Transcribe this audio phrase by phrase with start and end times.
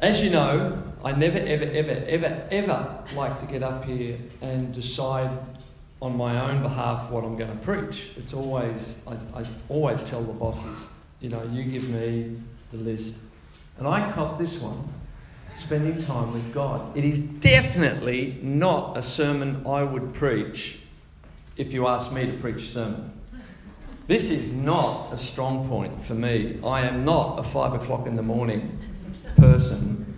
[0.00, 4.74] As you know, I never, ever, ever, ever, ever like to get up here and
[4.74, 5.30] decide
[6.02, 8.10] on my own behalf what I'm going to preach.
[8.18, 10.90] It's always, I, I always tell the bosses,
[11.20, 12.38] you know, you give me
[12.72, 13.14] the list.
[13.78, 14.86] And I cop this one,
[15.64, 16.94] spending time with God.
[16.94, 20.78] It is definitely not a sermon I would preach
[21.56, 23.12] if you asked me to preach a sermon.
[24.08, 26.60] This is not a strong point for me.
[26.62, 28.78] I am not a five o'clock in the morning
[29.36, 30.14] person.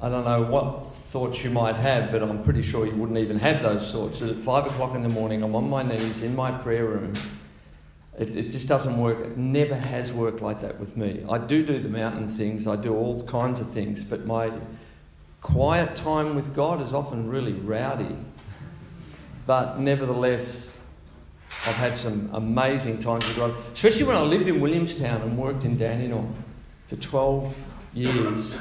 [0.00, 3.38] I don't know what thoughts you might have, but I'm pretty sure you wouldn't even
[3.38, 4.20] have those thoughts.
[4.20, 7.12] That at five o'clock in the morning, I'm on my knees in my prayer room.
[8.18, 9.20] It, it just doesn't work.
[9.20, 11.24] It never has worked like that with me.
[11.30, 14.52] I do do the mountain things, I do all kinds of things, but my
[15.40, 18.16] quiet time with God is often really rowdy.
[19.46, 20.76] But nevertheless,
[21.66, 25.64] I've had some amazing times with God, especially when I lived in Williamstown and worked
[25.64, 26.34] in Dandenong
[26.86, 27.54] for 12
[27.94, 28.58] years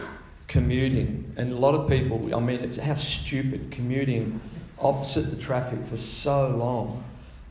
[0.48, 1.34] commuting.
[1.38, 4.41] And a lot of people, I mean, it's how stupid commuting
[4.77, 7.04] opposite the traffic for so long.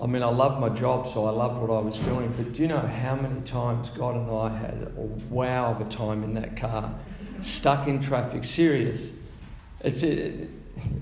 [0.02, 2.32] I mean, I love my job, so I loved what I was doing.
[2.36, 5.00] But do you know how many times God and I had a
[5.30, 6.94] wow of a time in that car,
[7.42, 8.44] stuck in traffic?
[8.44, 9.12] Serious.
[9.82, 10.50] It's it,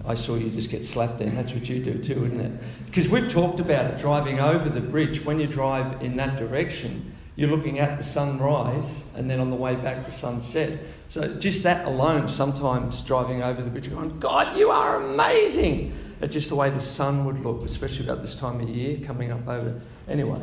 [0.04, 1.36] I saw you just get slapped then.
[1.36, 2.52] That's what you do too, isn't it?
[2.86, 5.24] Because we've talked about it driving over the bridge.
[5.24, 9.54] When you drive in that direction, you're looking at the sunrise and then on the
[9.54, 10.76] way back the sunset.
[11.08, 15.96] So just that alone, sometimes driving over the bridge, going, God, you are amazing.
[16.20, 19.30] It's just the way the sun would look, especially about this time of year coming
[19.30, 19.80] up over.
[20.08, 20.42] Anyway,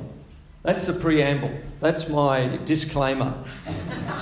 [0.64, 1.52] that's the preamble.
[1.82, 3.44] That's my disclaimer.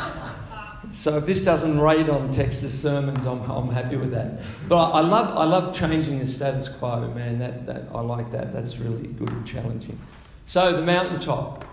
[0.91, 4.41] so if this doesn't raid on Texas sermons, I'm, I'm happy with that.
[4.67, 7.37] But I, I, love, I love changing the status quo, man.
[7.37, 8.51] That, that, I like that.
[8.51, 9.99] That's really good and challenging.
[10.47, 11.65] So the mountaintop.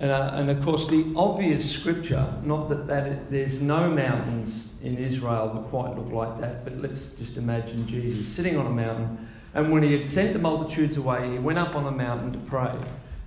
[0.00, 4.68] And, uh, and of course, the obvious scripture, not that, that it, there's no mountains
[4.82, 8.70] in Israel that quite look like that, but let's just imagine Jesus sitting on a
[8.70, 9.28] mountain.
[9.52, 12.38] And when he had sent the multitudes away, he went up on a mountain to
[12.38, 12.74] pray.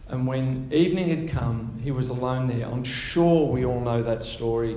[0.08, 2.66] And when evening had come, he was alone there.
[2.66, 4.76] I'm sure we all know that story.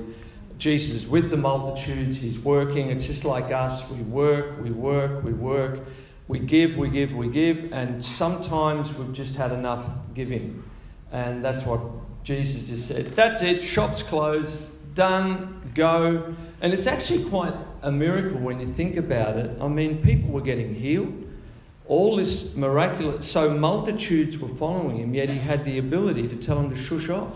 [0.58, 2.90] Jesus with the multitudes, he's working.
[2.90, 3.88] It's just like us.
[3.90, 5.80] We work, we work, we work.
[6.28, 7.72] We give, we give, we give.
[7.72, 10.62] And sometimes we've just had enough giving.
[11.16, 11.80] And that's what
[12.24, 13.16] Jesus just said.
[13.16, 14.60] That's it, shop's closed,
[14.94, 16.36] done, go.
[16.60, 19.50] And it's actually quite a miracle when you think about it.
[19.58, 21.26] I mean, people were getting healed.
[21.86, 26.56] All this miraculous, so multitudes were following him, yet he had the ability to tell
[26.56, 27.32] them to shush off.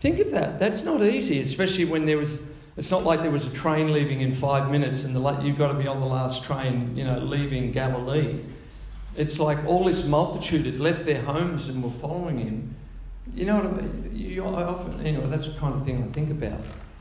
[0.00, 0.58] Think of that.
[0.58, 2.40] That's not easy, especially when there was.
[2.76, 5.68] It's not like there was a train leaving in five minutes and the, you've got
[5.68, 8.40] to be on the last train, you know, leaving Galilee.
[9.16, 12.76] It's like all this multitude had left their homes and were following him.
[13.34, 14.10] You know what I mean?
[14.14, 16.60] You, often, anyway, that's the kind of thing I think about.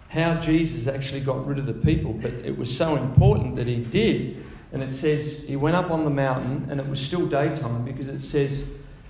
[0.09, 3.77] How Jesus actually got rid of the people, but it was so important that he
[3.77, 4.43] did.
[4.71, 8.07] And it says he went up on the mountain, and it was still daytime because
[8.07, 8.63] it says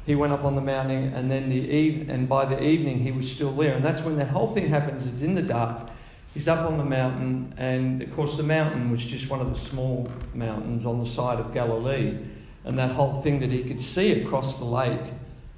[0.05, 3.11] he went up on the mountain, and then the eve- and by the evening he
[3.11, 3.75] was still there.
[3.75, 5.05] And that's when that whole thing happens.
[5.07, 5.89] It's in the dark.
[6.33, 9.59] He's up on the mountain, and of course the mountain was just one of the
[9.59, 12.17] small mountains on the side of Galilee
[12.65, 14.99] and that whole thing that he could see across the lake.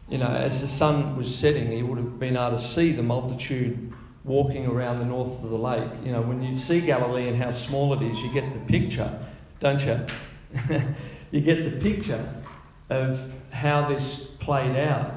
[0.10, 3.04] You know, as the sun was setting, he would have been able to see the
[3.04, 5.90] multitude walking around the north of the lake.
[6.06, 9.20] You know, when you see Galilee and how small it is, you get the picture,
[9.60, 10.06] don't you?
[11.32, 12.34] you get the picture
[12.90, 15.14] of how this played out.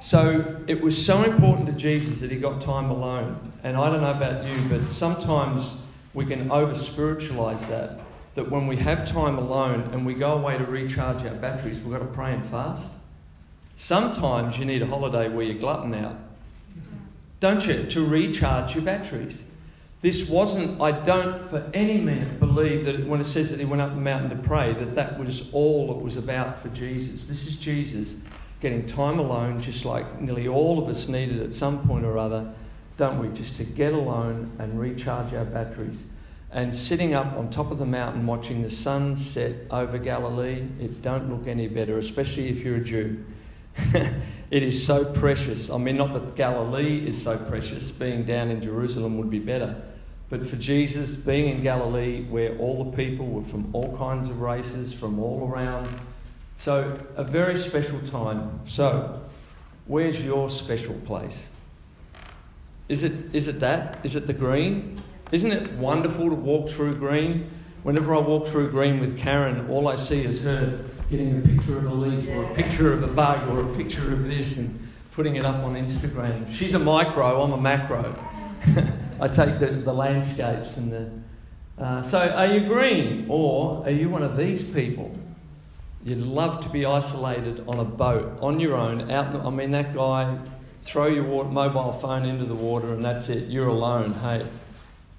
[0.00, 3.52] So it was so important to Jesus that he got time alone.
[3.62, 5.70] And I don't know about you, but sometimes
[6.14, 7.99] we can over spiritualize that
[8.34, 11.92] that when we have time alone and we go away to recharge our batteries, we've
[11.92, 12.92] got to pray and fast.
[13.76, 16.16] Sometimes you need a holiday where you glutton out,
[17.40, 19.42] don't you, to recharge your batteries.
[20.02, 23.82] This wasn't, I don't for any minute believe that when it says that he went
[23.82, 27.26] up the mountain to pray, that that was all it was about for Jesus.
[27.26, 28.16] This is Jesus
[28.60, 32.52] getting time alone, just like nearly all of us needed at some point or other,
[32.96, 33.28] don't we?
[33.36, 36.04] Just to get alone and recharge our batteries.
[36.52, 41.00] And sitting up on top of the mountain watching the sun set over Galilee, it
[41.00, 43.24] don't look any better, especially if you're a Jew.
[44.50, 45.70] it is so precious.
[45.70, 49.80] I mean, not that Galilee is so precious, being down in Jerusalem would be better.
[50.28, 54.40] But for Jesus, being in Galilee, where all the people were from all kinds of
[54.40, 55.88] races, from all around,
[56.60, 58.60] so a very special time.
[58.66, 59.20] So,
[59.86, 61.48] where's your special place?
[62.88, 63.98] Is it, is it that?
[64.02, 65.00] Is it the green?
[65.32, 67.50] Isn't it wonderful to walk through green?
[67.82, 71.78] Whenever I walk through green with Karen, all I see is her getting a picture
[71.78, 74.88] of a leaf or a picture of a bug or a picture of this and
[75.12, 76.52] putting it up on Instagram.
[76.52, 78.14] She's a micro, I'm a macro.
[79.20, 81.10] I take the, the landscapes and the.
[81.82, 85.16] Uh, so, are you green or are you one of these people?
[86.04, 89.10] You'd love to be isolated on a boat on your own.
[89.10, 90.38] Out, I mean, that guy
[90.80, 93.48] throw your water, mobile phone into the water and that's it.
[93.48, 94.14] You're alone.
[94.14, 94.46] Hey,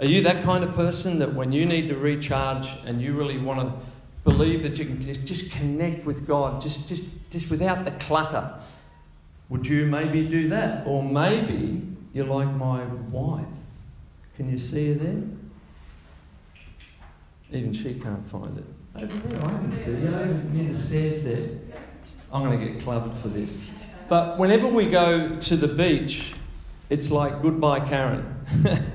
[0.01, 3.37] are you that kind of person that when you need to recharge and you really
[3.37, 3.71] want to
[4.23, 8.59] believe that you can just, connect with God, just, just, just without the clutter?
[9.49, 10.87] Would you maybe do that?
[10.87, 13.45] Or maybe you're like my wife.
[14.35, 15.21] Can you see her there?
[17.51, 18.65] Even she can't find it.
[18.95, 21.49] Over there, I can see you over near the stairs there.
[22.33, 23.55] I'm going to get clubbed for this.
[24.09, 26.33] But whenever we go to the beach,
[26.89, 28.35] it's like goodbye, Karen.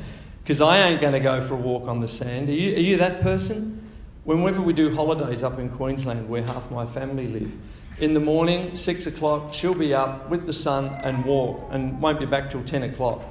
[0.47, 2.49] Because I ain't going to go for a walk on the sand.
[2.49, 3.91] Are you, are you that person?
[4.23, 7.53] Whenever we do holidays up in Queensland, where half my family live,
[7.99, 12.21] in the morning, six o'clock, she'll be up with the sun and walk and won't
[12.21, 13.23] be back till 10 o'clock.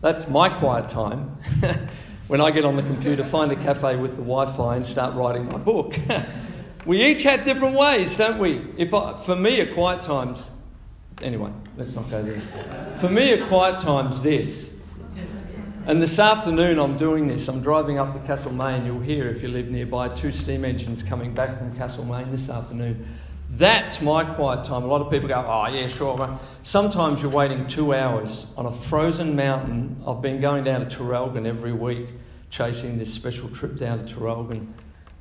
[0.00, 1.36] That's my quiet time.
[2.26, 5.14] when I get on the computer, find a cafe with the Wi Fi and start
[5.14, 5.94] writing my book.
[6.86, 8.66] we each have different ways, don't we?
[8.76, 10.50] If I, for me, a quiet time's.
[11.22, 12.40] Anyway, let's not go there.
[12.98, 14.67] For me, a quiet time's this.
[15.88, 17.48] And this afternoon, I'm doing this.
[17.48, 18.84] I'm driving up to Castlemaine.
[18.84, 23.08] You'll hear if you live nearby two steam engines coming back from Castlemaine this afternoon.
[23.52, 24.82] That's my quiet time.
[24.82, 26.38] A lot of people go, oh, yeah, sure.
[26.60, 29.98] Sometimes you're waiting two hours on a frozen mountain.
[30.06, 32.08] I've been going down to Traralgon every week,
[32.50, 34.70] chasing this special trip down to Traralgon.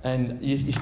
[0.03, 0.73] And you,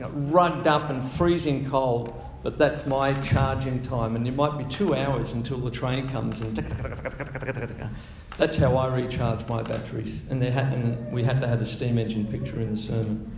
[0.00, 4.16] are rugged up and freezing cold, but that's my charging time.
[4.16, 6.40] And it might be two hours until the train comes.
[6.40, 6.58] And
[8.36, 10.22] that's how I recharge my batteries.
[10.30, 13.32] And, had, and we had to have a steam engine picture in the sermon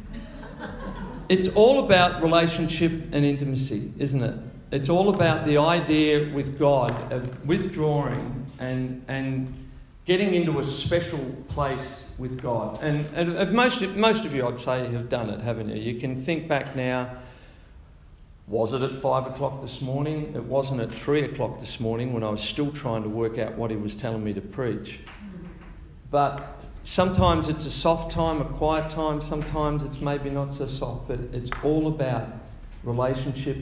[1.28, 4.38] it's all about relationship and intimacy, isn't it?
[4.70, 9.54] It's all about the idea with God of withdrawing and, and
[10.04, 12.82] getting into a special place with God.
[12.82, 15.76] And, and most, most of you, I'd say, have done it, haven't you?
[15.76, 17.16] You can think back now.
[18.46, 20.34] Was it at five o'clock this morning?
[20.34, 23.56] It wasn't at three o'clock this morning when I was still trying to work out
[23.56, 25.00] what he was telling me to preach.
[26.10, 31.08] But sometimes it's a soft time, a quiet time, sometimes it's maybe not so soft,
[31.08, 32.28] but it's all about
[32.82, 33.56] relationship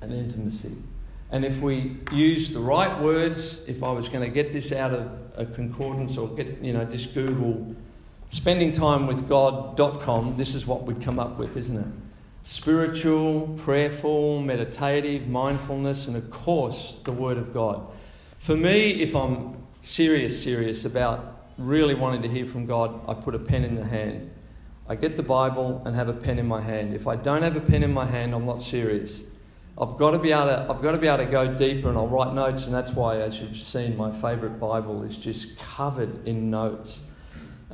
[0.00, 0.74] and intimacy.
[1.30, 4.92] And if we use the right words, if I was going to get this out
[4.92, 7.76] of a concordance or get, you know, just Google
[8.30, 12.03] spending time with God.com, this is what we'd come up with, isn't it?
[12.46, 17.86] Spiritual, prayerful, meditative, mindfulness, and of course, the Word of God.
[18.38, 23.34] For me, if I'm serious, serious about really wanting to hear from God, I put
[23.34, 24.30] a pen in the hand.
[24.86, 26.92] I get the Bible and have a pen in my hand.
[26.92, 29.24] If I don't have a pen in my hand, I'm not serious.
[29.80, 31.96] I've got to be able to, I've got to, be able to go deeper and
[31.96, 36.28] I'll write notes, and that's why, as you've seen, my favourite Bible is just covered
[36.28, 37.00] in notes.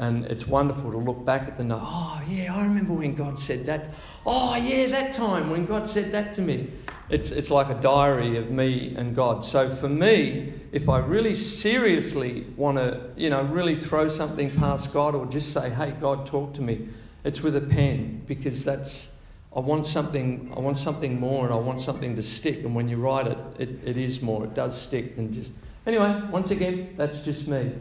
[0.01, 1.83] And it's wonderful to look back at the note.
[1.83, 3.91] Oh, yeah, I remember when God said that.
[4.25, 6.73] Oh, yeah, that time when God said that to me.
[7.11, 9.45] It's, it's like a diary of me and God.
[9.45, 14.91] So for me, if I really seriously want to, you know, really throw something past
[14.91, 16.89] God or just say, hey, God, talk to me,
[17.23, 19.11] it's with a pen because that's,
[19.55, 22.61] I want something, I want something more and I want something to stick.
[22.61, 24.45] And when you write it, it, it is more.
[24.45, 25.53] It does stick than just.
[25.87, 27.73] Anyway, once again, that's just me.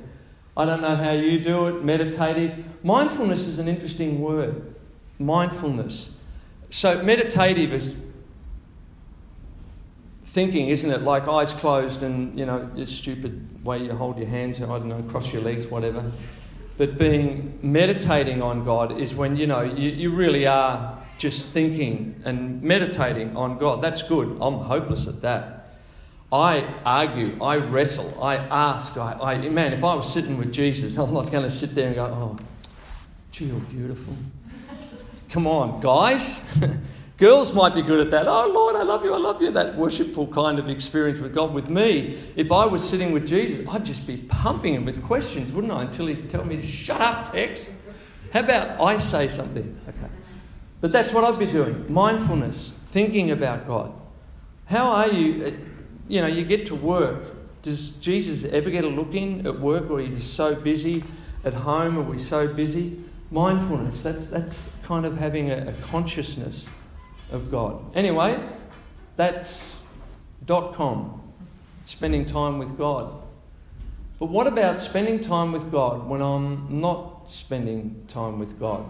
[0.60, 2.66] I don't know how you do it, meditative.
[2.84, 4.76] Mindfulness is an interesting word.
[5.18, 6.10] Mindfulness.
[6.70, 7.96] So, meditative is
[10.26, 11.04] thinking, isn't it?
[11.04, 14.90] Like eyes closed and, you know, this stupid way you hold your hands, I don't
[14.90, 16.12] know, cross your legs, whatever.
[16.78, 22.22] But being meditating on God is when, you know, you, you really are just thinking
[22.26, 23.82] and meditating on God.
[23.82, 24.38] That's good.
[24.42, 25.59] I'm hopeless at that.
[26.32, 28.96] I argue, I wrestle, I ask.
[28.98, 31.88] I, I, man, if I was sitting with Jesus, I'm not going to sit there
[31.88, 32.38] and go, oh,
[33.32, 34.14] gee, you're beautiful.
[35.30, 36.44] Come on, guys.
[37.18, 38.28] Girls might be good at that.
[38.28, 39.52] Oh, Lord, I love you, I love you.
[39.52, 41.54] That worshipful kind of experience with God.
[41.54, 45.52] With me, if I was sitting with Jesus, I'd just be pumping him with questions,
[45.52, 45.84] wouldn't I?
[45.84, 47.70] Until he'd tell me to shut up, Tex.
[48.32, 49.80] How about I say something?
[49.88, 50.14] Okay.
[50.80, 53.92] But that's what I'd be doing mindfulness, thinking about God.
[54.66, 55.46] How are you?
[55.46, 55.52] Uh,
[56.10, 57.62] You know, you get to work.
[57.62, 61.04] Does Jesus ever get a look in at work, or are you just so busy
[61.46, 61.98] at home?
[61.98, 63.04] Are we so busy?
[63.32, 66.66] Mindfulness, that's, that's kind of having a, a consciousness
[67.32, 67.96] of God.
[67.96, 68.44] Anyway,
[69.18, 69.62] that's
[70.46, 71.22] dot com,
[71.86, 73.22] spending time with God.
[74.18, 78.84] But what about spending time with God when I'm not spending time with God?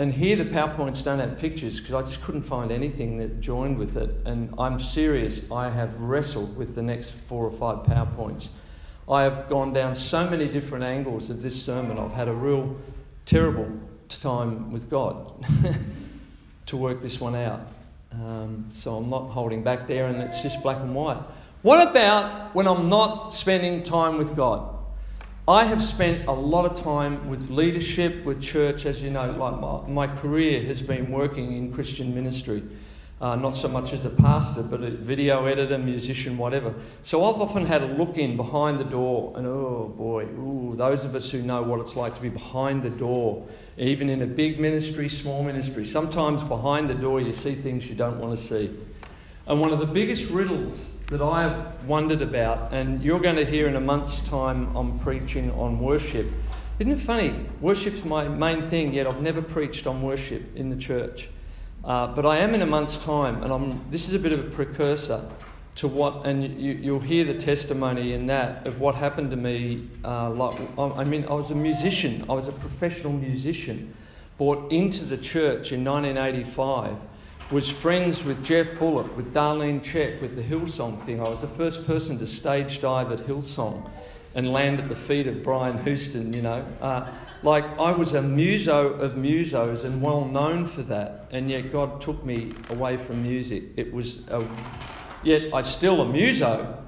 [0.00, 3.76] And here the PowerPoints don't have pictures because I just couldn't find anything that joined
[3.76, 4.08] with it.
[4.24, 8.48] And I'm serious, I have wrestled with the next four or five PowerPoints.
[9.06, 11.98] I have gone down so many different angles of this sermon.
[11.98, 12.78] I've had a real
[13.26, 13.70] terrible
[14.08, 15.46] time with God
[16.64, 17.60] to work this one out.
[18.10, 21.22] Um, so I'm not holding back there, and it's just black and white.
[21.60, 24.79] What about when I'm not spending time with God?
[25.50, 29.58] I have spent a lot of time with leadership, with church, as you know, like
[29.60, 32.62] my, my career has been working in Christian ministry.
[33.20, 36.72] Uh, not so much as a pastor, but a video editor, musician, whatever.
[37.02, 41.04] So I've often had a look in behind the door, and oh boy, ooh, those
[41.04, 43.44] of us who know what it's like to be behind the door,
[43.76, 47.96] even in a big ministry, small ministry, sometimes behind the door you see things you
[47.96, 48.70] don't want to see.
[49.48, 53.44] And one of the biggest riddles that I have wondered about, and you're going to
[53.44, 56.28] hear in a month's time I'm preaching on worship.
[56.78, 57.34] Isn't it funny?
[57.60, 61.28] Worship's my main thing, yet I've never preached on worship in the church.
[61.84, 64.38] Uh, but I am in a month's time, and I'm, this is a bit of
[64.38, 65.28] a precursor
[65.76, 69.88] to what, and you, will hear the testimony in that of what happened to me.
[70.04, 73.94] Uh, like, I mean, I was a musician, I was a professional musician,
[74.38, 76.96] brought into the church in 1985,
[77.50, 81.20] was friends with Geoff Bullock, with Darlene Zschech, with the Hillsong thing.
[81.20, 83.90] I was the first person to stage dive at Hillsong
[84.36, 86.64] and land at the feet of Brian Houston, you know.
[86.80, 87.10] Uh,
[87.42, 92.00] like I was a muso of musos and well known for that, and yet God
[92.00, 93.64] took me away from music.
[93.76, 94.46] It was a,
[95.24, 96.84] yet I still a muso,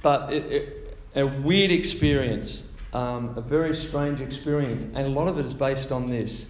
[0.00, 5.38] but it, it, a weird experience, um, a very strange experience, and a lot of
[5.40, 6.46] it is based on this.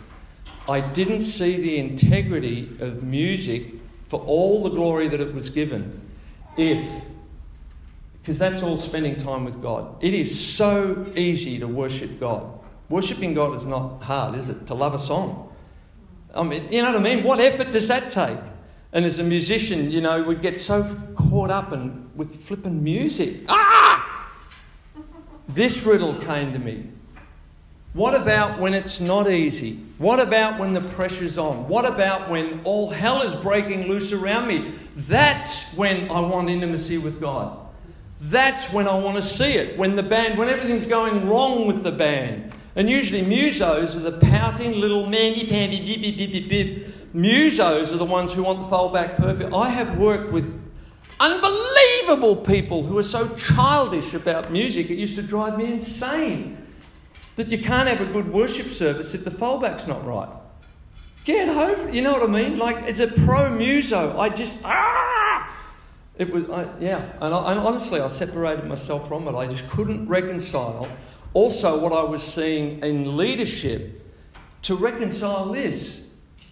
[0.68, 3.74] I didn't see the integrity of music
[4.08, 6.00] for all the glory that it was given,
[6.56, 7.04] if
[8.24, 10.02] because that's all spending time with God.
[10.02, 12.58] It is so easy to worship God.
[12.88, 14.66] Worshipping God is not hard, is it?
[14.68, 15.52] To love a song.
[16.34, 17.22] I mean, you know what I mean?
[17.22, 18.38] What effort does that take?
[18.94, 23.44] And as a musician, you know, we get so caught up in, with flipping music.
[23.48, 24.30] Ah!
[25.46, 26.88] This riddle came to me.
[27.94, 29.78] What about when it's not easy?
[29.98, 31.68] What about when the pressure's on?
[31.68, 34.74] What about when all hell is breaking loose around me?
[34.96, 37.56] That's when I want intimacy with God.
[38.20, 39.78] That's when I want to see it.
[39.78, 42.52] When the band, when everything's going wrong with the band.
[42.74, 47.14] And usually musos are the pouting little mandy pandy bip bip bip.
[47.14, 49.54] Musos are the ones who want the fold back perfect.
[49.54, 50.60] I have worked with
[51.20, 56.63] unbelievable people who are so childish about music, it used to drive me insane.
[57.36, 60.28] That you can't have a good worship service if the foldback's not right.
[61.24, 62.58] Get over you know what I mean?
[62.58, 65.50] Like, as a pro muso, I just, ah!
[66.16, 67.12] It was, I, yeah.
[67.20, 69.34] And, I, and honestly, I separated myself from it.
[69.34, 70.88] I just couldn't reconcile
[71.32, 74.00] also what I was seeing in leadership
[74.62, 76.02] to reconcile this.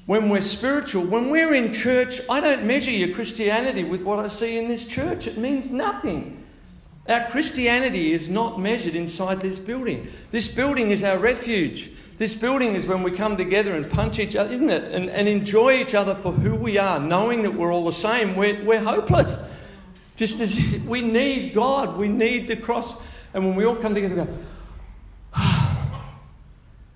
[0.06, 4.28] When we're spiritual, when we're in church, I don't measure your Christianity with what I
[4.28, 5.28] see in this church.
[5.28, 6.41] It means nothing.
[7.08, 10.08] Our Christianity is not measured inside this building.
[10.30, 11.90] This building is our refuge.
[12.18, 14.84] This building is when we come together and punch each other, isn't it?
[14.92, 18.36] And, and enjoy each other for who we are, knowing that we're all the same.
[18.36, 19.36] We're, we're hopeless.
[20.14, 20.56] Just as
[20.86, 22.94] we need God, we need the cross.
[23.34, 24.38] And when we all come together, we go,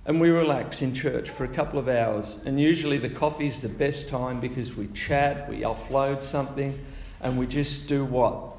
[0.06, 2.38] and we relax in church for a couple of hours.
[2.44, 6.78] And usually the coffee's the best time because we chat, we offload something,
[7.20, 8.55] and we just do what?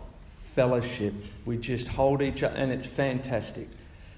[0.58, 1.14] Fellowship.
[1.46, 3.70] We just hold each other, and it's fantastic.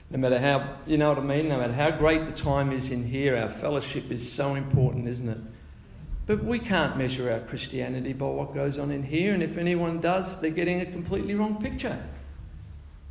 [0.10, 1.50] No matter how, you know what I mean?
[1.50, 5.27] No matter how great the time is in here, our fellowship is so important, isn't
[5.27, 5.41] it?
[6.27, 10.00] But we can't measure our Christianity by what goes on in here, and if anyone
[10.00, 12.01] does, they're getting a completely wrong picture.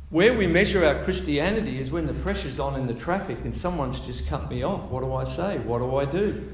[0.09, 3.99] Where we measure our Christianity is when the pressure's on in the traffic and someone's
[3.99, 4.89] just cut me off.
[4.89, 5.59] What do I say?
[5.59, 6.51] What do I do?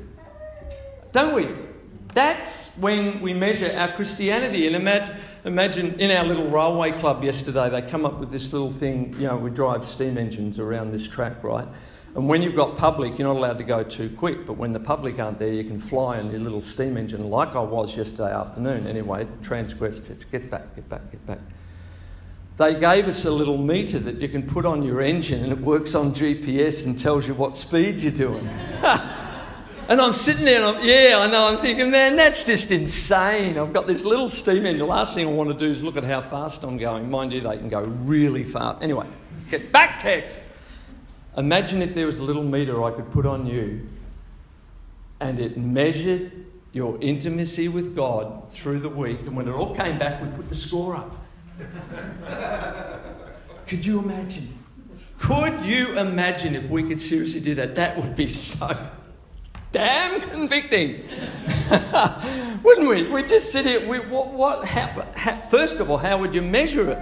[1.14, 1.56] Don't we?
[2.16, 4.68] That's when we measure our Christianity.
[4.68, 8.72] And imagine, imagine in our little railway club yesterday, they come up with this little
[8.72, 9.14] thing.
[9.20, 11.68] You know, we drive steam engines around this track, right?
[12.16, 14.46] And when you've got public, you're not allowed to go too quick.
[14.46, 17.54] But when the public aren't there, you can fly in your little steam engine, like
[17.54, 18.88] I was yesterday afternoon.
[18.88, 21.40] Anyway, transgress, get back, get back, get back
[22.58, 25.60] they gave us a little meter that you can put on your engine and it
[25.60, 28.48] works on GPS and tells you what speed you're doing.
[29.88, 33.58] and I'm sitting there and I'm, yeah, I know, I'm thinking, man, that's just insane.
[33.58, 34.80] I've got this little steam engine.
[34.80, 37.10] The last thing I want to do is look at how fast I'm going.
[37.10, 38.82] Mind you, they can go really fast.
[38.82, 39.08] Anyway,
[39.52, 40.40] get back Tex.
[41.38, 43.88] Imagine if there was a little meter I could put on you
[45.20, 46.32] and it measured
[46.72, 49.20] your intimacy with God through the week.
[49.22, 51.16] And when it all came back, we put the score up.
[53.68, 54.58] could you imagine?
[55.20, 57.76] Could you imagine if we could seriously do that?
[57.76, 58.90] That would be so
[59.76, 61.04] damn convicting.
[62.64, 63.08] Wouldn't we?
[63.08, 63.86] We'd just sit here.
[63.86, 67.00] We, what, what, how, how, first of all, how would you measure it?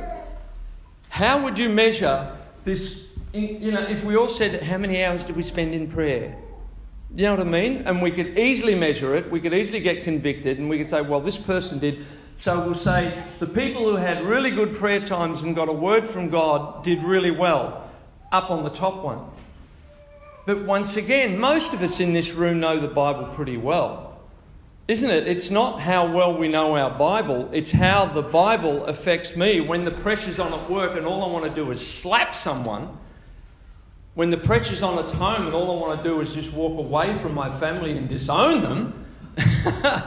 [1.10, 3.03] How would you measure this?
[3.32, 6.36] You know, if we all said, How many hours did we spend in prayer?
[7.13, 7.84] You know what I mean?
[7.86, 11.01] And we could easily measure it, we could easily get convicted, and we could say,
[11.01, 12.03] Well, this person did.
[12.39, 16.08] So we'll say, The people who had really good prayer times and got a word
[16.08, 17.88] from God did really well,
[18.32, 19.30] up on the top one.
[20.45, 24.19] But once again, most of us in this room know the Bible pretty well.
[24.88, 25.27] Isn't it?
[25.27, 29.62] It's not how well we know our Bible, it's how the Bible affects me.
[29.62, 32.97] When the pressure's on at work and all I want to do is slap someone,
[34.15, 36.77] when the pressure's on at home and all I want to do is just walk
[36.77, 39.05] away from my family and disown them,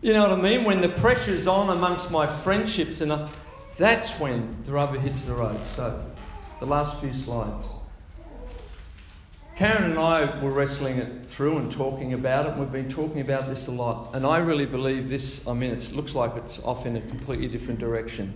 [0.00, 0.64] you know what I mean?
[0.64, 3.28] When the pressure's on amongst my friendships, and I,
[3.76, 5.60] that's when the rubber hits the road.
[5.76, 6.02] So,
[6.58, 7.64] the last few slides.
[9.58, 13.20] Karen and I were wrestling it through and talking about it, and we've been talking
[13.20, 14.14] about this a lot.
[14.14, 17.48] And I really believe this, I mean, it looks like it's off in a completely
[17.48, 18.32] different direction.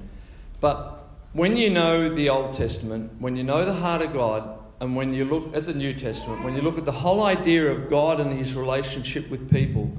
[0.61, 4.97] But when you know the Old Testament, when you know the heart of God, and
[4.97, 7.88] when you look at the New Testament, when you look at the whole idea of
[7.88, 9.97] God and his relationship with people,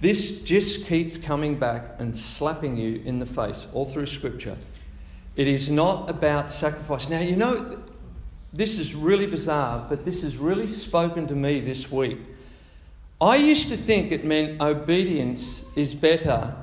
[0.00, 4.56] this just keeps coming back and slapping you in the face all through Scripture.
[5.36, 7.08] It is not about sacrifice.
[7.08, 7.84] Now, you know,
[8.56, 12.18] this is really bizarre, but this has really spoken to me this week.
[13.20, 16.54] I used to think it meant obedience is better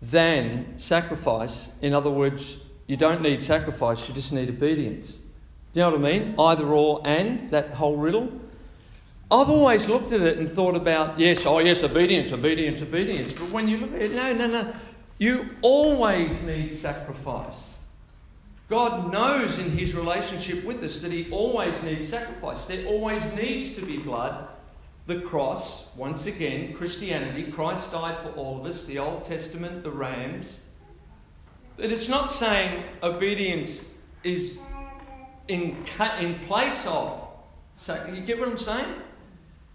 [0.00, 1.70] than sacrifice.
[1.80, 5.12] In other words, you don't need sacrifice, you just need obedience.
[5.12, 5.20] Do
[5.74, 6.34] you know what I mean?
[6.38, 8.30] Either or and, that whole riddle.
[9.30, 13.32] I've always looked at it and thought about, yes, oh yes, obedience, obedience, obedience.
[13.32, 14.74] But when you look at it, no, no, no.
[15.18, 17.71] You always need sacrifice.
[18.72, 22.64] God knows in his relationship with us that he always needs sacrifice.
[22.64, 24.48] There always needs to be blood.
[25.06, 29.90] The cross, once again, Christianity, Christ died for all of us, the Old Testament, the
[29.90, 30.56] rams.
[31.76, 33.84] But it's not saying obedience
[34.24, 34.56] is
[35.48, 35.84] in,
[36.18, 37.28] in place of.
[37.76, 38.94] So, you get what I'm saying?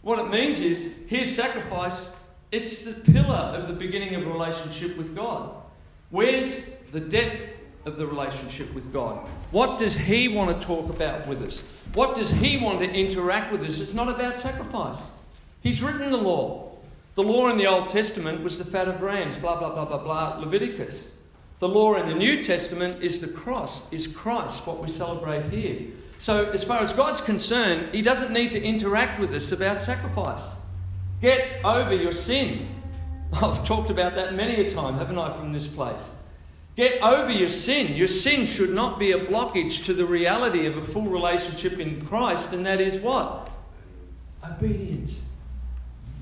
[0.01, 2.09] What it means is, here's sacrifice,
[2.51, 5.51] it's the pillar of the beginning of a relationship with God.
[6.09, 7.56] Where's the depth
[7.87, 9.27] of the relationship with God.
[9.51, 11.61] What does He want to talk about with us?
[11.93, 13.79] What does He want to interact with us?
[13.79, 15.01] It's not about sacrifice.
[15.61, 16.71] He's written the law.
[17.15, 19.97] The law in the Old Testament was the fat of rams, blah, blah, blah, blah,
[19.97, 21.07] blah, Leviticus.
[21.59, 25.87] The law in the New Testament is the cross, is Christ, what we celebrate here.
[26.19, 30.51] So, as far as God's concerned, He doesn't need to interact with us about sacrifice.
[31.21, 32.69] Get over your sin.
[33.33, 36.11] I've talked about that many a time, haven't I, from this place?
[36.77, 37.95] Get over your sin.
[37.95, 42.05] Your sin should not be a blockage to the reality of a full relationship in
[42.05, 43.49] Christ, and that is what?
[44.45, 45.23] Obedience.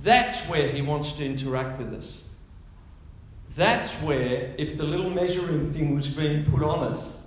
[0.01, 2.23] That's where He wants to interact with us.
[3.53, 7.17] That's where, if the little measuring thing was being put on us,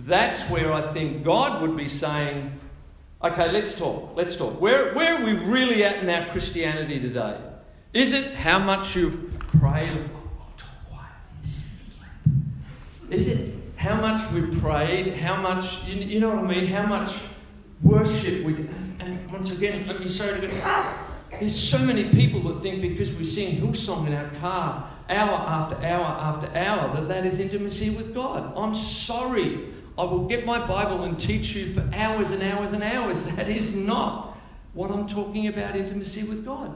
[0.00, 2.58] that's where I think God would be saying,
[3.22, 4.60] okay, let's talk, let's talk.
[4.60, 7.38] Where, where are we really at in our Christianity today?
[7.92, 10.10] Is it how much you've prayed?
[13.10, 16.86] Is it how much we prayed, how much, you, you know what I mean, how
[16.86, 17.14] much
[17.82, 18.54] worship we
[18.98, 20.60] and, once again, let me again.
[20.62, 21.06] Ah,
[21.38, 25.76] there's so many people that think because we sing Hillsong in our car hour after
[25.84, 28.52] hour after hour that that is intimacy with God.
[28.56, 29.60] I'm sorry.
[29.98, 33.22] I will get my Bible and teach you for hours and hours and hours.
[33.36, 34.38] That is not
[34.72, 36.74] what I'm talking about intimacy with God.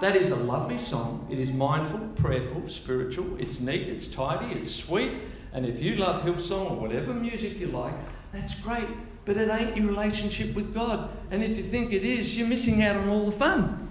[0.00, 1.26] That is a lovely song.
[1.30, 3.36] It is mindful, prayerful, spiritual.
[3.38, 5.12] It's neat, it's tidy, it's sweet.
[5.52, 7.94] And if you love Hillsong or whatever music you like,
[8.32, 8.88] that's great.
[9.24, 11.10] But it ain't your relationship with God.
[11.30, 13.90] And if you think it is, you're missing out on all the fun.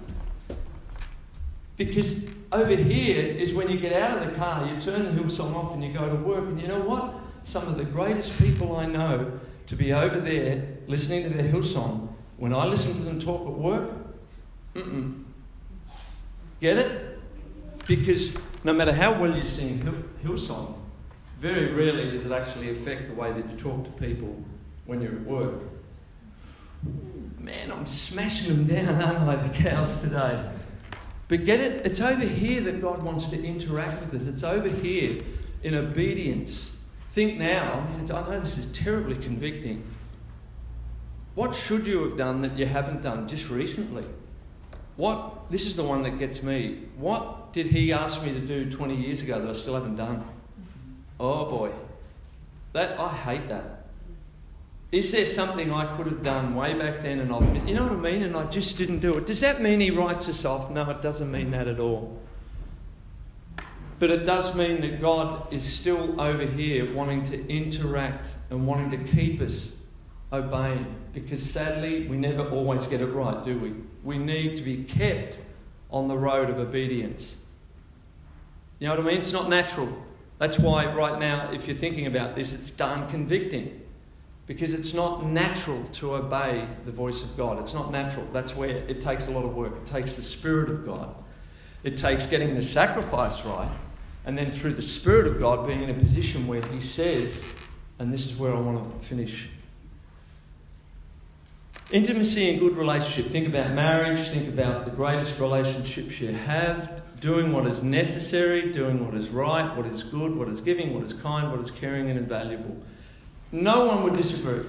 [1.75, 5.53] Because over here is when you get out of the car, you turn the Hillsong
[5.53, 6.45] off and you go to work.
[6.45, 7.13] And you know what?
[7.43, 12.09] Some of the greatest people I know to be over there listening to their Hillsong,
[12.37, 13.89] when I listen to them talk at work,
[14.73, 15.23] mm-mm.
[16.59, 17.19] Get it?
[17.85, 20.73] Because no matter how well you sing Hillsong,
[21.39, 24.35] very rarely does it actually affect the way that you talk to people
[24.85, 25.61] when you're at work.
[27.39, 30.49] Man, I'm smashing them down, aren't I, the cows today?
[31.27, 31.85] But get it?
[31.85, 34.27] It's over here that God wants to interact with us.
[34.27, 35.21] It's over here
[35.63, 36.71] in obedience.
[37.09, 39.83] Think now, I know this is terribly convicting.
[41.35, 44.05] What should you have done that you haven't done just recently?
[44.95, 46.85] What, this is the one that gets me.
[46.97, 50.25] What did he ask me to do 20 years ago that I still haven't done?
[51.19, 51.71] Oh boy,
[52.73, 53.85] that I hate that.
[54.91, 57.91] Is there something I could have done way back then and I've, you know what
[57.91, 59.25] I mean, and I just didn't do it?
[59.25, 60.71] Does that mean he writes us off?
[60.71, 62.17] No, it doesn't mean that at all.
[63.99, 68.91] But it does mean that God is still over here wanting to interact and wanting
[68.91, 69.73] to keep us
[70.31, 70.95] obeying.
[71.13, 73.73] Because sadly, we never always get it right, do we?
[74.03, 75.39] We need to be kept
[75.89, 77.35] on the road of obedience.
[78.79, 79.17] You know what I mean?
[79.17, 79.89] It's not natural.
[80.39, 83.81] That's why, right now, if you're thinking about this, it's darn convicting.
[84.45, 87.59] Because it's not natural to obey the voice of God.
[87.59, 88.25] It's not natural.
[88.31, 89.73] That's where it takes a lot of work.
[89.75, 91.13] It takes the Spirit of God.
[91.83, 93.69] It takes getting the sacrifice right
[94.27, 97.43] and then through the Spirit of God being in a position where He says,
[97.97, 99.49] and this is where I want to finish
[101.91, 103.31] intimacy and good relationship.
[103.31, 109.03] Think about marriage, think about the greatest relationships you have, doing what is necessary, doing
[109.05, 112.09] what is right, what is good, what is giving, what is kind, what is caring
[112.09, 112.77] and invaluable.
[113.51, 114.65] No one would disagree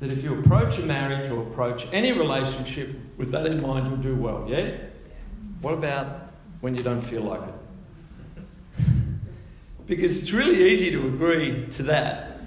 [0.00, 4.14] that if you approach a marriage or approach any relationship with that in mind, you'll
[4.14, 4.76] do well, yeah?
[5.60, 8.84] What about when you don't feel like it?
[9.86, 12.40] because it's really easy to agree to that.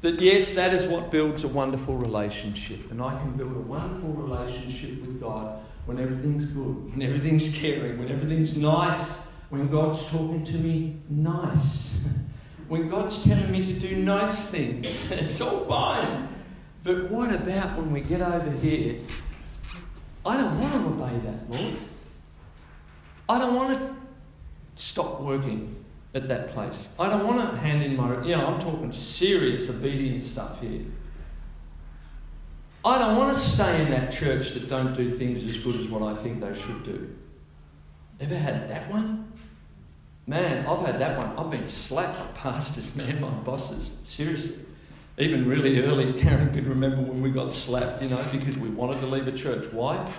[0.00, 2.90] That yes, that is what builds a wonderful relationship.
[2.90, 7.98] And I can build a wonderful relationship with God when everything's good, when everything's caring,
[7.98, 9.18] when everything's nice,
[9.50, 12.00] when God's talking to me nice,
[12.68, 15.10] when God's telling me to do nice things.
[15.12, 16.28] it's all fine.
[16.84, 19.00] But what about when we get over here?
[20.24, 21.76] I don't want to obey that, Lord.
[23.28, 23.96] I don't want to
[24.74, 26.88] stop working at that place.
[26.98, 30.82] I don't want to hand in my, you know, I'm talking serious obedience stuff here.
[32.84, 35.86] I don't want to stay in that church that don't do things as good as
[35.86, 37.14] what I think they should do.
[38.20, 39.32] Ever had that one?
[40.26, 41.36] Man, I've had that one.
[41.36, 43.96] I've been slapped by pastors, man, my bosses.
[44.02, 44.56] Seriously.
[45.18, 48.98] Even really early, Karen could remember when we got slapped, you know, because we wanted
[49.00, 49.70] to leave a church.
[49.72, 50.10] Why?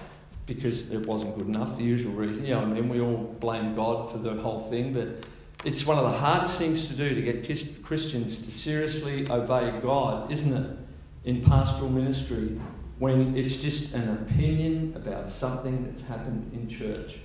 [0.46, 2.48] Because it wasn't good enough, the usual reason.
[2.48, 5.26] Know, I mean, we all blame God for the whole thing, but
[5.66, 10.32] it's one of the hardest things to do to get Christians to seriously obey God,
[10.32, 10.78] isn't it,
[11.26, 12.60] in pastoral ministry
[13.00, 17.20] when it's just an opinion about something that's happened in church.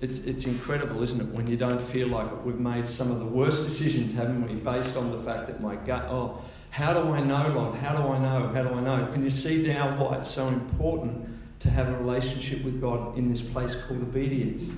[0.00, 2.42] It's, it's incredible, isn't it, when you don't feel like it.
[2.44, 5.76] We've made some of the worst decisions, haven't we, based on the fact that my
[5.76, 7.76] gut, oh, how do I know, Lord?
[7.76, 8.48] How do I know?
[8.54, 9.12] How do I know?
[9.12, 11.28] Can you see now why it's so important
[11.60, 14.70] to have a relationship with God in this place called obedience?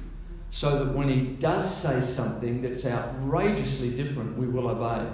[0.53, 5.09] so that when he does say something that's outrageously different, we will obey.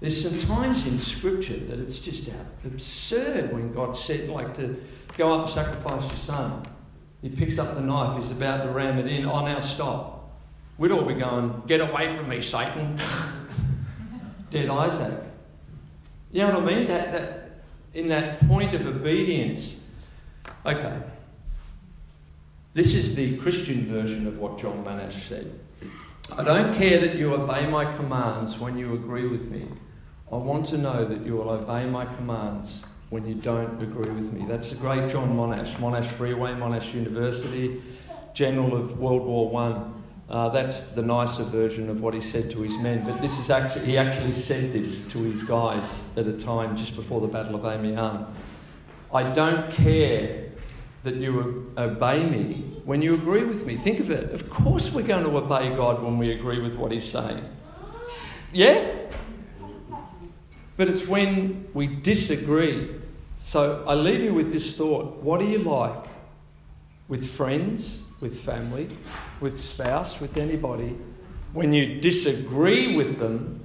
[0.00, 2.28] There's some times in Scripture that it's just
[2.64, 4.82] absurd when God said, like, to
[5.16, 6.62] go up and sacrifice your son.
[7.22, 9.24] He picks up the knife, he's about to ram it in.
[9.24, 10.30] Oh, now stop.
[10.76, 12.98] We'd all be going, Get away from me, Satan.
[14.50, 15.22] Dead Isaac.
[16.32, 16.88] You know what I mean?
[16.88, 17.44] That, that,
[17.94, 19.80] in that point of obedience.
[20.66, 20.98] Okay,
[22.74, 25.58] this is the Christian version of what John Monash said.
[26.36, 29.68] I don't care that you obey my commands when you agree with me.
[30.32, 34.32] I want to know that you will obey my commands when you don't agree with
[34.32, 34.44] me.
[34.48, 37.82] That's the great John Monash, Monash Freeway, Monash University,
[38.32, 40.02] General of World War One.
[40.28, 43.04] Uh, that's the nicer version of what he said to his men.
[43.04, 46.96] But this is actually he actually said this to his guys at a time just
[46.96, 48.26] before the Battle of Amiens.
[49.12, 50.50] I don't care
[51.04, 53.76] that you obey me when you agree with me.
[53.76, 54.32] Think of it.
[54.32, 57.44] Of course, we're going to obey God when we agree with what He's saying.
[58.52, 58.90] Yeah?
[60.76, 62.96] But it's when we disagree.
[63.38, 66.04] So I leave you with this thought what are you like
[67.08, 68.88] with friends, with family,
[69.40, 70.96] with spouse, with anybody
[71.52, 73.64] when you disagree with them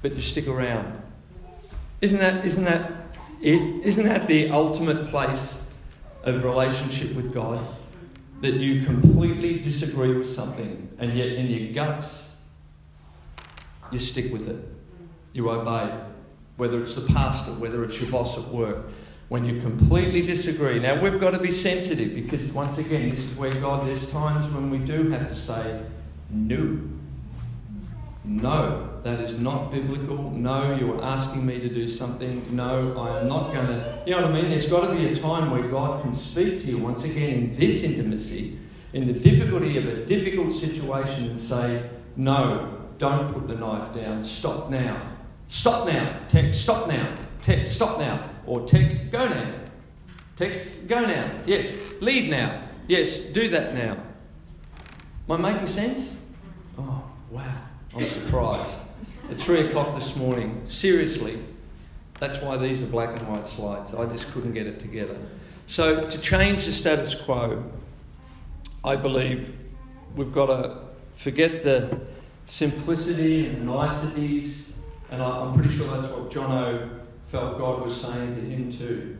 [0.00, 1.00] but you stick around?
[2.00, 2.92] Isn't that, isn't that
[3.40, 3.86] it?
[3.86, 5.62] Isn't that the ultimate place
[6.24, 7.60] of relationship with God
[8.40, 12.30] that you completely disagree with something and yet in your guts
[13.90, 14.81] you stick with it.
[15.32, 15.92] You obey.
[16.56, 18.86] Whether it's the pastor, whether it's your boss at work.
[19.28, 20.78] When you completely disagree.
[20.78, 24.52] Now we've got to be sensitive because once again, this is where God, there's times
[24.52, 25.82] when we do have to say
[26.30, 26.78] no.
[28.24, 30.30] No, that is not biblical.
[30.30, 32.44] No, you are asking me to do something.
[32.54, 34.02] No, I am not going to.
[34.06, 34.50] You know what I mean?
[34.50, 37.58] There's got to be a time where God can speak to you once again in
[37.58, 38.58] this intimacy,
[38.92, 44.22] in the difficulty of a difficult situation, and say, No, don't put the knife down.
[44.22, 45.02] Stop now.
[45.48, 46.18] Stop now.
[46.28, 47.14] Tex, stop now.
[47.42, 48.28] Tex, stop now.
[48.46, 49.52] Or Tex, go now.
[50.36, 51.30] Tex, go now.
[51.46, 51.76] Yes.
[52.00, 52.62] Leave now.
[52.88, 53.96] Yes, do that now.
[55.28, 56.16] Am I making sense?
[56.78, 57.54] Oh, wow.
[57.94, 58.72] I'm surprised.
[59.30, 61.42] At three o'clock this morning, seriously,
[62.18, 63.94] that's why these are black and white slides.
[63.94, 65.16] I just couldn't get it together.
[65.66, 67.64] So, to change the status quo,
[68.84, 69.54] I believe
[70.16, 70.78] we've got to
[71.14, 72.00] forget the
[72.46, 74.72] simplicity and niceties.
[75.12, 76.88] And I, am pretty sure that's what Jono
[77.26, 79.18] felt God was saying to him too.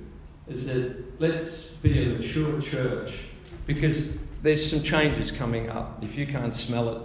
[0.49, 3.27] Is that let's be a mature church
[3.67, 4.09] because
[4.41, 6.03] there's some changes coming up.
[6.03, 7.03] If you can't smell it,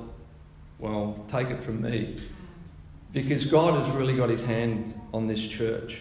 [0.80, 2.16] well, take it from me.
[3.12, 6.00] Because God has really got his hand on this church.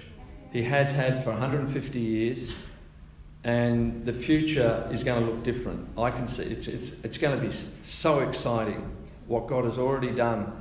[0.53, 2.53] He has had for 150 years,
[3.42, 5.88] and the future is going to look different.
[5.99, 8.96] I can see it's, it's, it's going to be so exciting
[9.27, 10.53] what God has already done.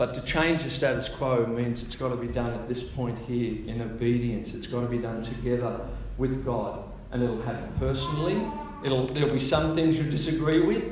[0.00, 3.18] But to change the status quo means it's got to be done at this point
[3.18, 4.54] here in obedience.
[4.54, 5.78] It's got to be done together
[6.16, 6.84] with God.
[7.12, 8.42] And it'll happen personally.
[8.82, 10.84] It'll, there'll be some things you disagree with.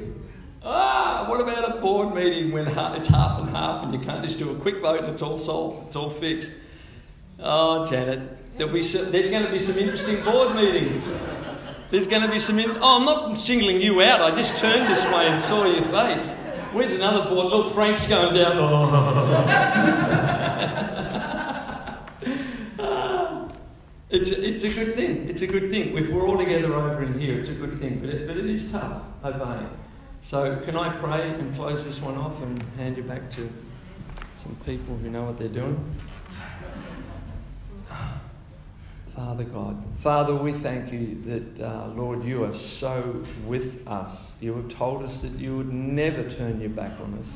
[0.62, 4.38] Ah, what about a board meeting when it's half and half and you can't just
[4.38, 6.52] do a quick vote and it's all solved, it's all fixed?
[7.38, 11.10] Oh, Janet, there'll be some, there's going to be some interesting board meetings.
[11.90, 12.58] There's going to be some.
[12.58, 14.20] In, oh, I'm not singling you out.
[14.20, 16.37] I just turned this way and saw your face.
[16.72, 17.46] Where's another board?
[17.46, 18.58] Look, oh, Frank's going down.
[18.58, 18.88] Oh.
[24.10, 25.28] it's, a, it's a good thing.
[25.28, 25.96] It's a good thing.
[25.96, 28.00] If we're all together over in here, it's a good thing.
[28.00, 29.70] But it, but it is tough obeying.
[30.22, 33.48] So, can I pray and close this one off and hand you back to
[34.42, 35.82] some people who know what they're doing?
[39.18, 44.30] Father God, Father, we thank you that, uh, Lord, you are so with us.
[44.40, 47.26] You have told us that you would never turn your back on us.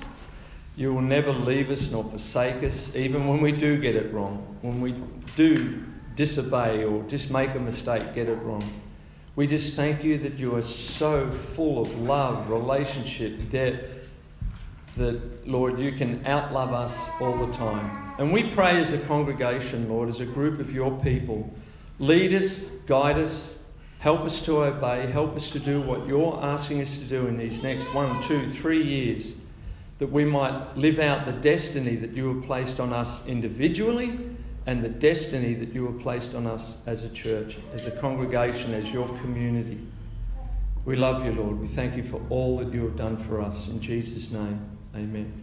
[0.77, 4.57] You will never leave us nor forsake us, even when we do get it wrong,
[4.63, 4.95] when we
[5.35, 5.83] do
[6.15, 8.63] disobey or just make a mistake, get it wrong.
[9.35, 14.07] We just thank you that you are so full of love, relationship, depth,
[14.97, 18.15] that, Lord, you can outlove us all the time.
[18.19, 21.53] And we pray as a congregation, Lord, as a group of your people,
[22.03, 23.59] lead us, guide us,
[24.01, 27.39] help us to obey, help us to do what you're asking us to do in
[27.39, 29.35] these next one, two, three years,
[30.01, 34.19] that we might live out the destiny that you have placed on us individually
[34.67, 38.75] and the destiny that you have placed on us as a church, as a congregation,
[38.75, 39.79] as your community.
[40.85, 41.61] We love you, Lord.
[41.61, 43.69] We thank you for all that you have done for us.
[43.69, 44.61] In Jesus' name,
[44.97, 45.42] amen.